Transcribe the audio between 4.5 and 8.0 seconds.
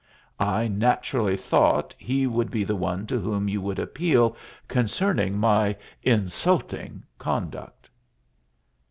concerning my 'insulting' conduct."